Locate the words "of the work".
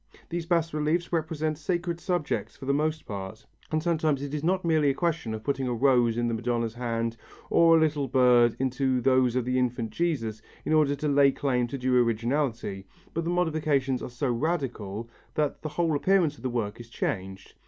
16.35-16.79